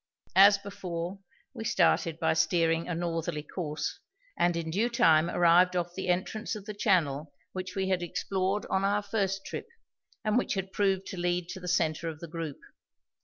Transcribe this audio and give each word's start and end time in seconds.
As 0.35 0.57
before, 0.57 1.19
we 1.53 1.63
started 1.63 2.19
by 2.19 2.33
steering 2.33 2.87
a 2.87 2.95
northerly 2.95 3.43
course, 3.43 3.99
and 4.35 4.57
in 4.57 4.71
due 4.71 4.89
time 4.89 5.29
arrived 5.29 5.75
off 5.75 5.93
the 5.93 6.07
entrance 6.07 6.55
of 6.55 6.65
the 6.65 6.73
channel 6.73 7.35
which 7.51 7.75
we 7.75 7.89
had 7.89 8.01
explored 8.01 8.65
on 8.67 8.83
our 8.83 9.03
first 9.03 9.45
trip, 9.45 9.67
and 10.25 10.39
which 10.39 10.55
had 10.55 10.73
proved 10.73 11.05
to 11.05 11.17
lead 11.19 11.49
to 11.49 11.59
the 11.59 11.67
centre 11.67 12.09
of 12.09 12.19
the 12.19 12.27
group. 12.27 12.61